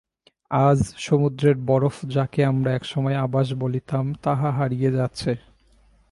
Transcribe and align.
আজ, 0.51 0.79
সমুদ্রের 0.97 1.55
বরফ 1.65 1.95
যাকে 2.05 2.45
আমরা 2.45 2.69
একসময় 2.73 3.17
আবাস 3.17 3.47
বলতাম 3.53 4.05
তা 4.13 4.31
হারিয়ে 4.51 4.89
যাচ্ছে। 4.91 5.31